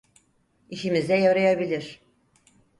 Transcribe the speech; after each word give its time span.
İşimize 0.69 1.17
yarayabilir. 1.17 2.01